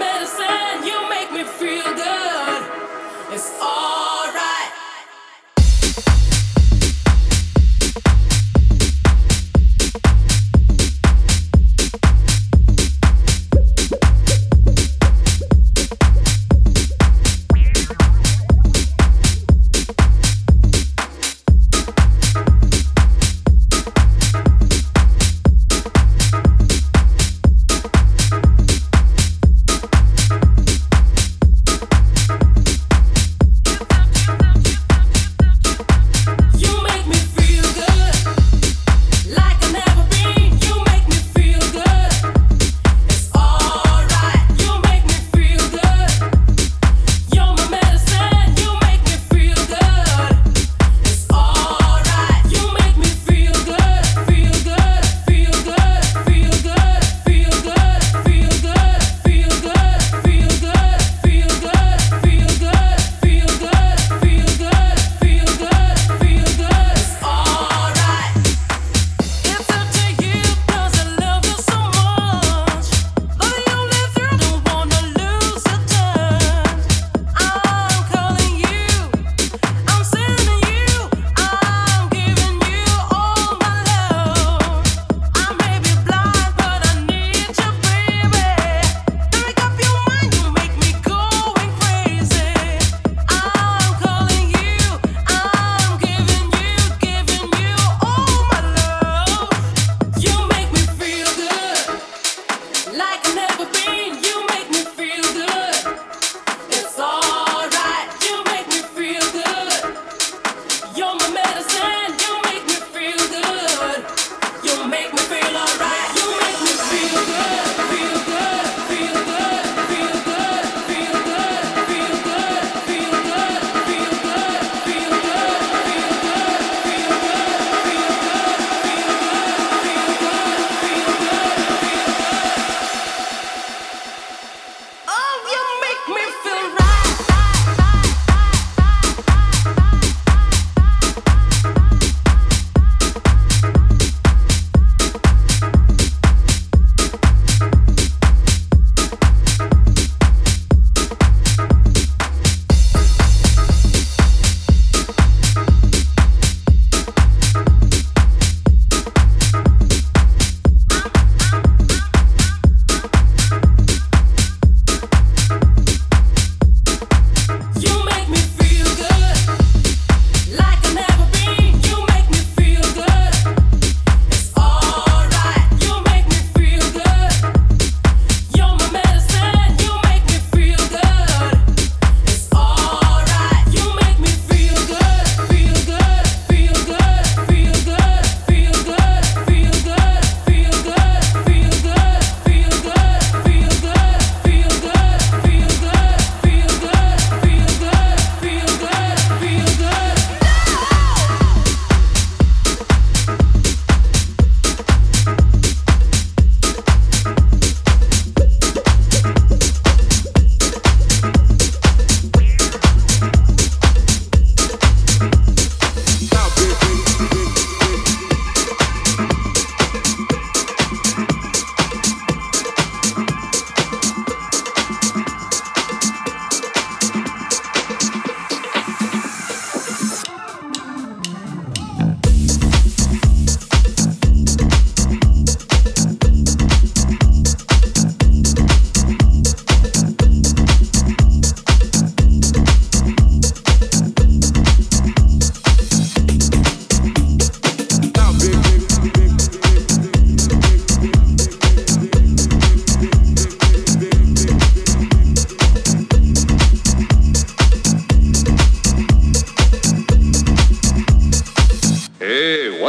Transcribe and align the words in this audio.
medicine. 0.00 0.89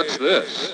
What's 0.02 0.18
this? 0.18 0.74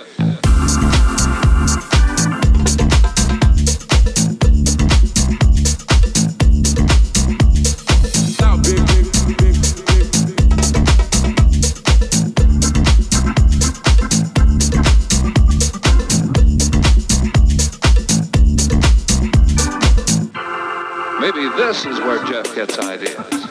Maybe 21.19 21.49
this 21.57 21.85
is 21.85 21.99
where 21.99 22.23
Jeff 22.23 22.55
gets 22.55 22.79
ideas. 22.79 23.46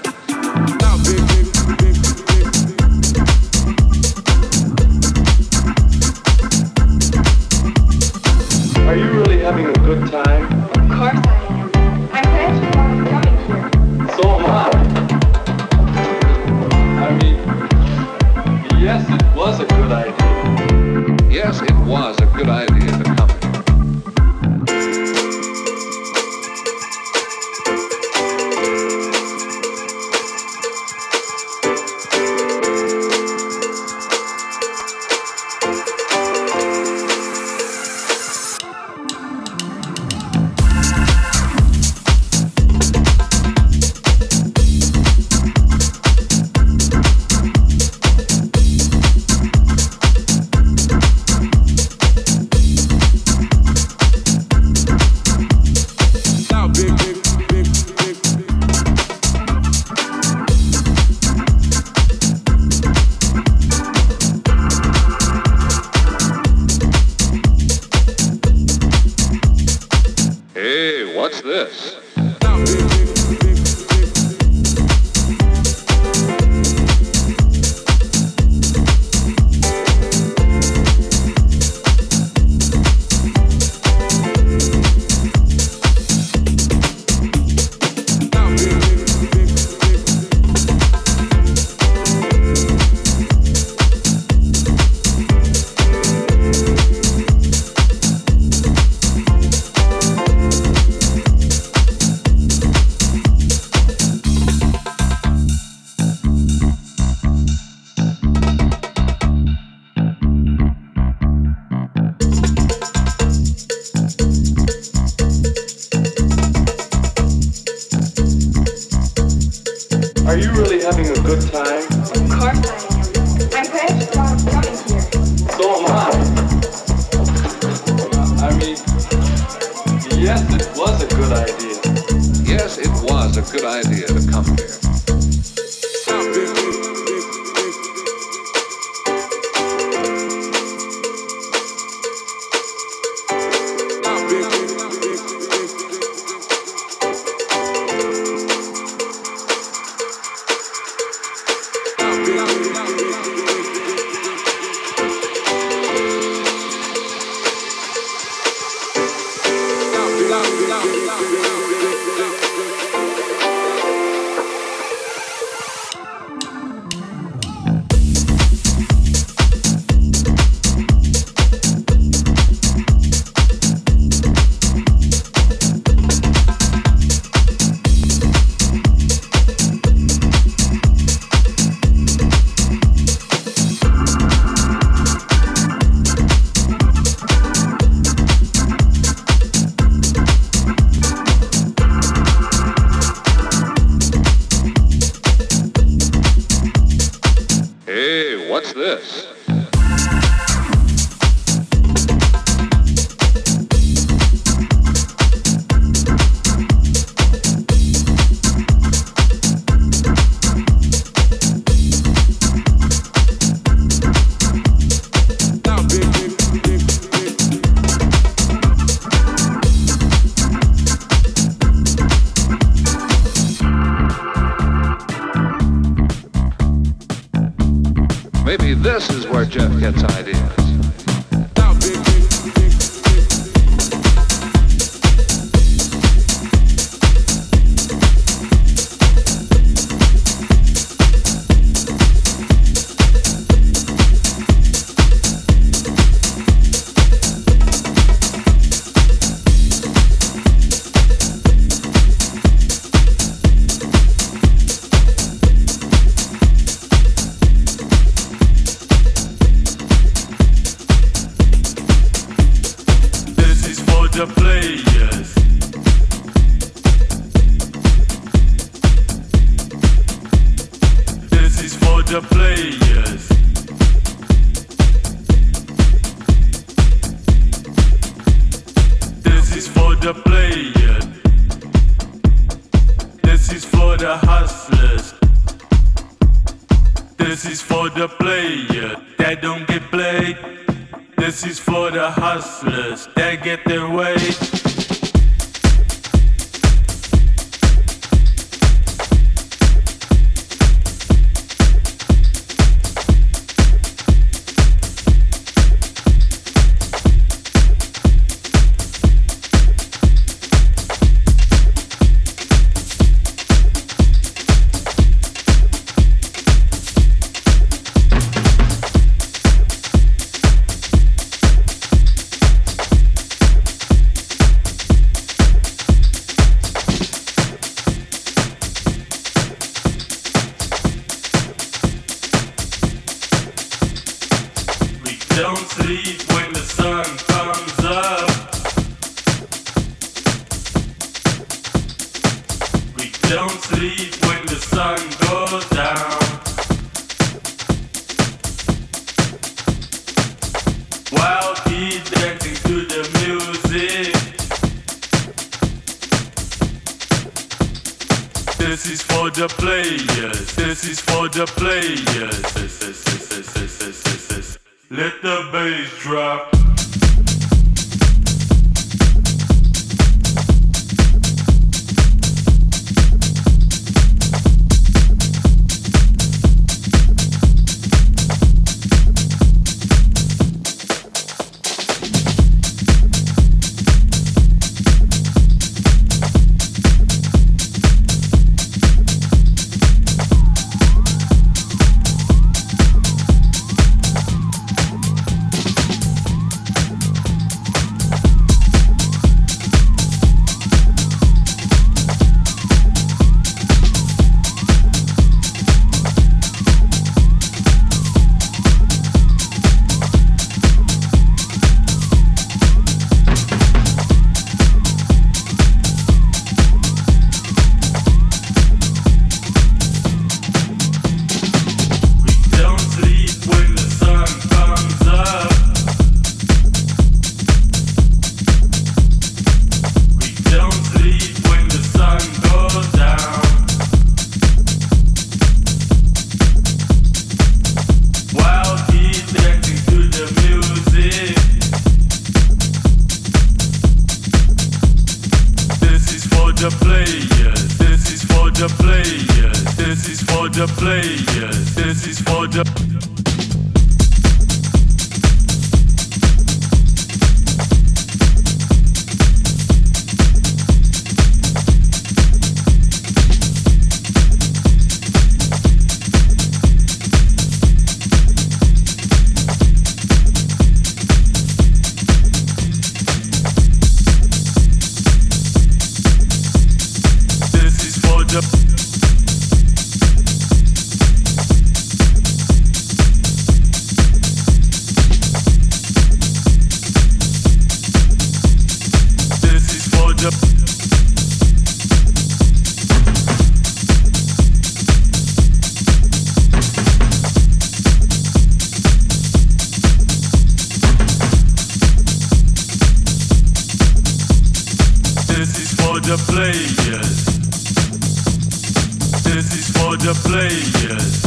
This 509.27 509.53
is 509.53 509.69
for 509.77 509.97
the 509.97 510.15
players. 510.25 511.23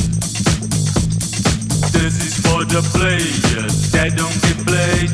This 1.91 2.15
is 2.25 2.35
for 2.41 2.63
the 2.65 2.81
players 2.95 3.91
that 3.91 4.15
don't 4.15 4.39
get 4.41 4.57
played. 4.65 5.11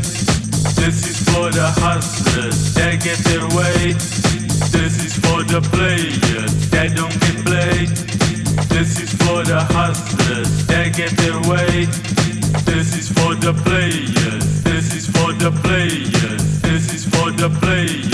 This 0.79 1.07
is 1.09 1.17
for 1.29 1.49
the 1.49 1.67
hustlers 1.81 2.73
that 2.75 3.01
get 3.03 3.17
their 3.25 3.45
way. 3.57 3.93
This 4.71 5.03
is 5.03 5.13
for 5.17 5.43
the 5.43 5.61
players 5.73 6.69
that 6.69 6.95
don't 6.95 7.17
get 7.25 7.37
played. 7.45 7.89
This 8.69 8.99
is 9.01 9.11
for 9.13 9.43
the 9.43 9.61
hustlers 9.73 10.67
that 10.67 10.95
get 10.95 11.11
their 11.17 11.39
way. 11.49 11.85
This 12.69 12.95
is 12.95 13.09
for 13.09 13.35
the 13.35 13.53
players. 13.65 14.63
This 14.63 14.93
is 14.93 15.05
for 15.07 15.33
the 15.33 15.51
players. 15.63 16.61
This 16.61 16.93
is 16.93 17.03
for 17.05 17.31
the 17.31 17.49
players. 17.59 18.04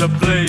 the 0.00 0.08
place. 0.18 0.39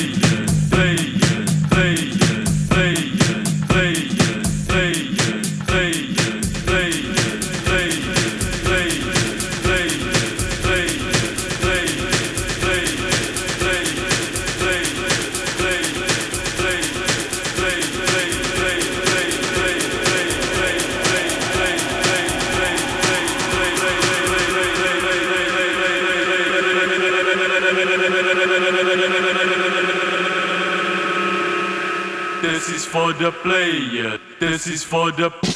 the 33.22 33.32
player. 33.32 34.20
This 34.40 34.66
is 34.66 34.84
for 34.84 35.12
the. 35.12 35.51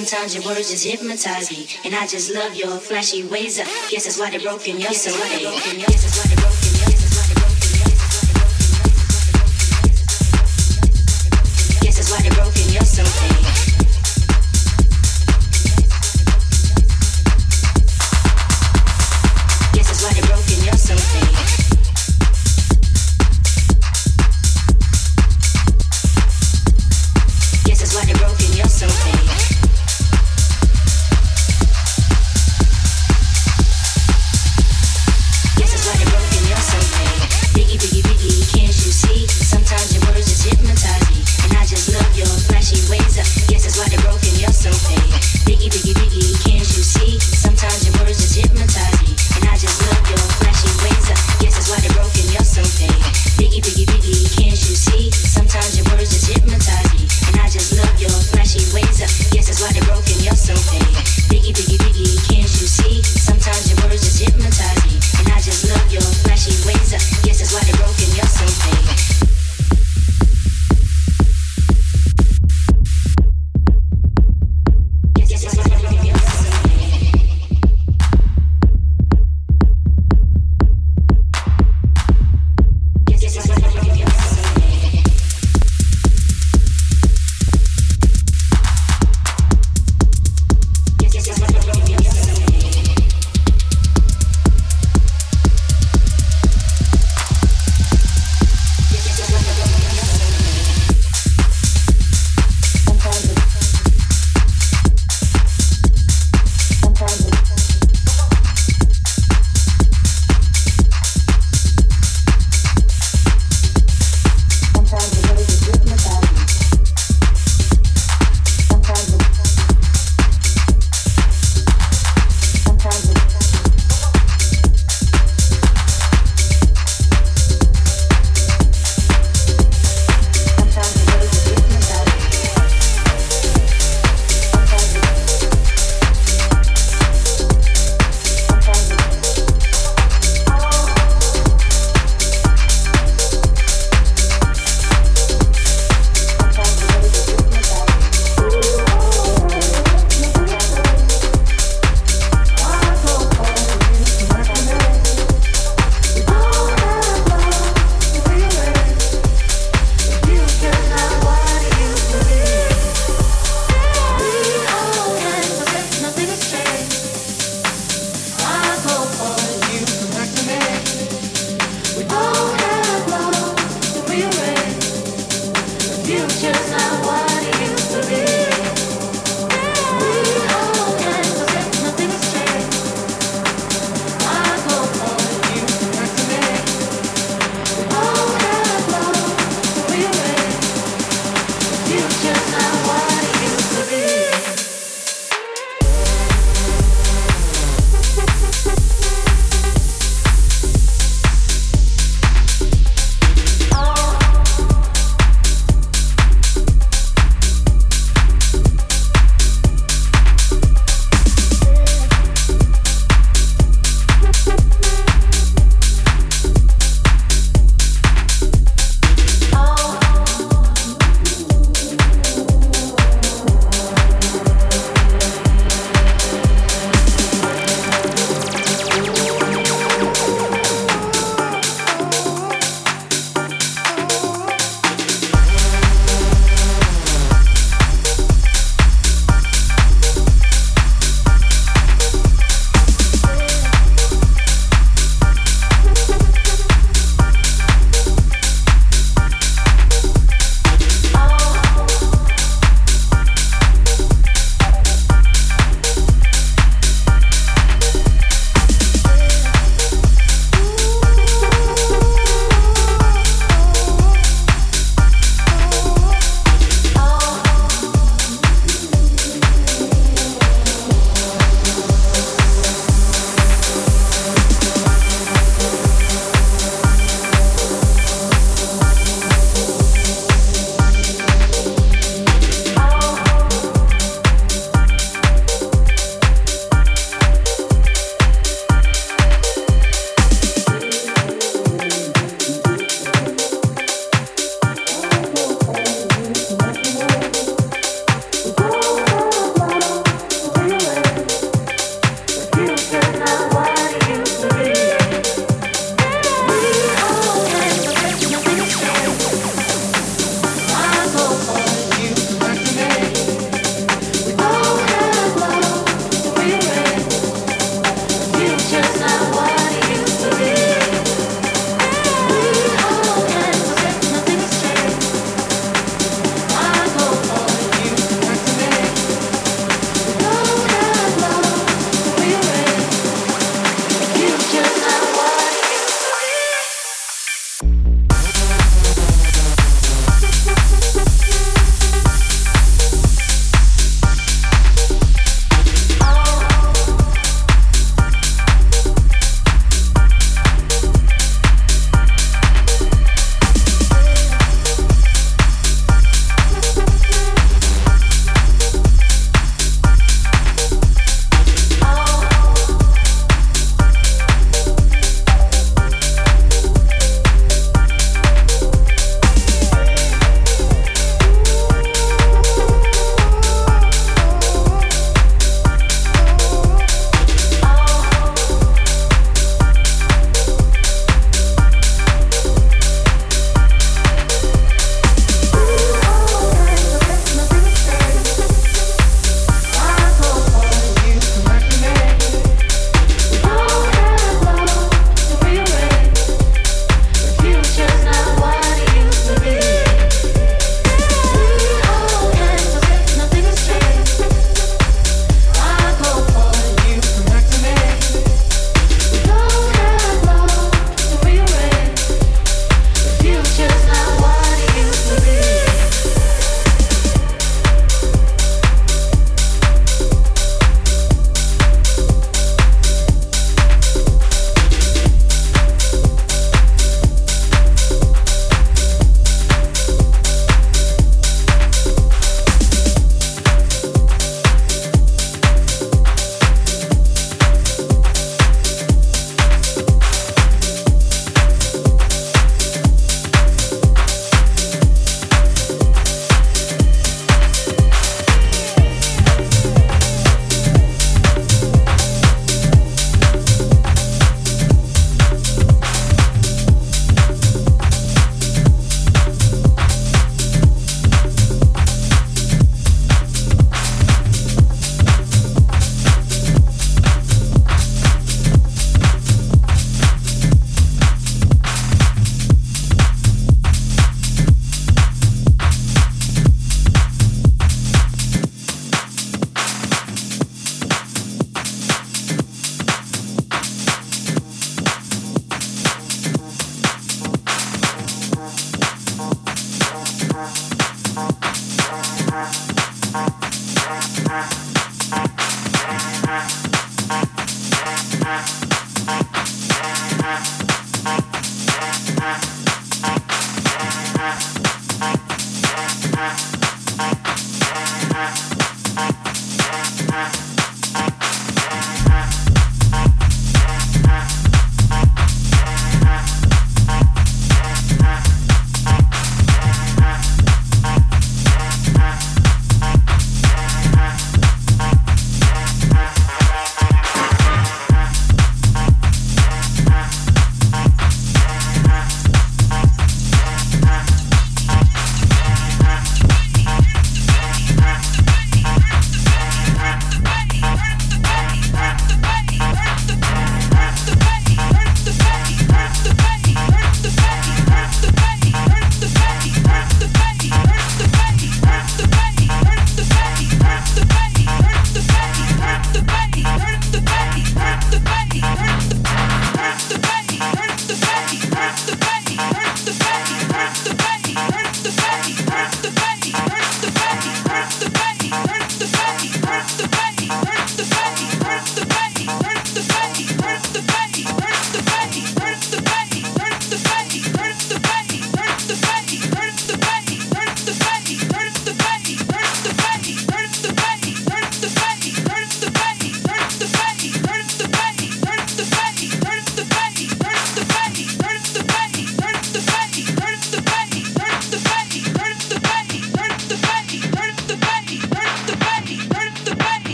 Sometimes 0.00 0.34
your 0.34 0.44
words 0.46 0.70
just 0.70 0.86
hypnotize 0.86 1.50
me, 1.50 1.66
and 1.84 1.94
I 1.94 2.06
just 2.06 2.32
love 2.32 2.54
your 2.54 2.78
flashy 2.78 3.22
ways. 3.22 3.60
Up. 3.60 3.66
Guess 3.90 4.04
that's 4.04 4.18
why 4.18 4.30
they're 4.30 4.40
broken. 4.40 4.80
You're 4.80 4.94
so 4.94 5.12
broken. 5.12 5.76
This 5.76 6.06
is 6.06 6.16
what 6.16 6.32
it 6.32 6.39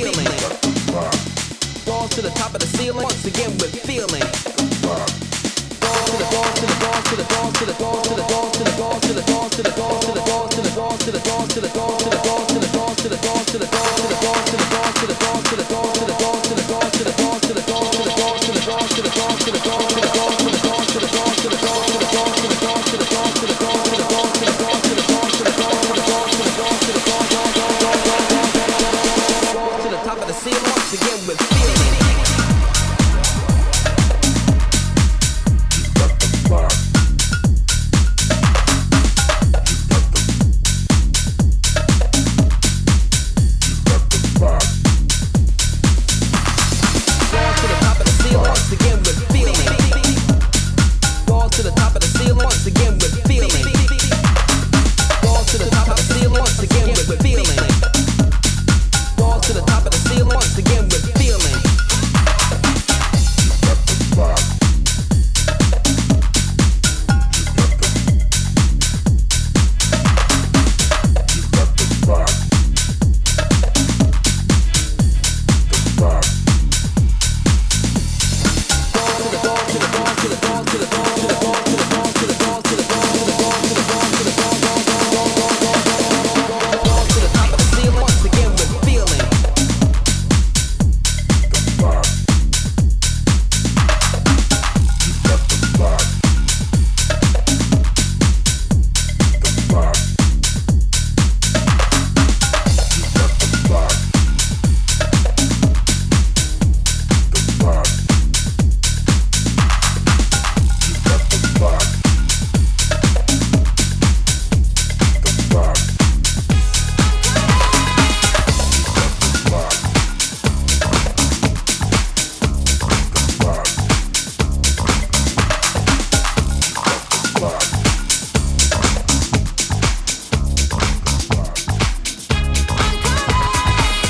feeling. 0.00 0.26
To 2.10 2.22
the 2.22 2.30
top 2.30 2.54
of 2.54 2.60
the 2.60 2.66
ceiling, 2.66 3.04
once 3.04 3.24
again 3.24 3.50
with 3.58 3.72
feeling. 3.82 4.09